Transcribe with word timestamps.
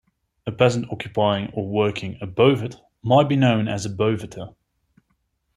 A 0.47 0.51
peasant 0.51 0.87
occupying 0.91 1.51
or 1.53 1.69
working 1.69 2.17
a 2.21 2.25
bovate 2.25 2.75
might 3.03 3.29
be 3.29 3.35
known 3.35 3.67
as 3.67 3.85
a 3.85 3.89
'bovater. 3.91 4.55